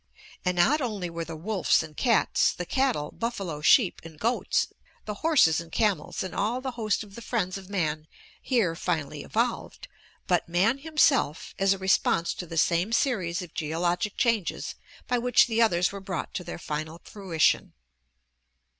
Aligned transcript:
And 0.43 0.57
not 0.57 0.81
only 0.81 1.11
were 1.11 1.25
the 1.25 1.35
wolves 1.35 1.83
and 1.83 1.95
cats, 1.95 2.53
the 2.53 2.65
cattle, 2.65 3.11
buffalo, 3.11 3.61
sheep, 3.61 4.01
and 4.03 4.17
goats, 4.19 4.69
the 5.05 5.13
horses 5.21 5.61
and 5.61 5.71
camels, 5.71 6.23
and 6.23 6.33
all 6.33 6.59
the 6.59 6.71
host 6.71 7.03
of 7.03 7.13
the 7.13 7.21
friends 7.21 7.55
of 7.55 7.69
man 7.69 8.07
here 8.41 8.73
finally 8.75 9.21
evolved, 9.21 9.87
but 10.25 10.49
man 10.49 10.79
himself, 10.79 11.53
as 11.59 11.71
a 11.71 11.77
response 11.77 12.33
to 12.33 12.47
the 12.47 12.57
same 12.57 12.91
series 12.91 13.43
of 13.43 13.53
geo 13.53 13.79
logic 13.79 14.17
changes 14.17 14.73
by 15.07 15.19
which 15.19 15.45
the 15.45 15.61
others 15.61 15.91
were 15.91 16.01
brought 16.01 16.33
to 16.33 16.43
their 16.43 16.57
final 16.57 16.97
frui 17.03 17.39
tion. 17.39 17.73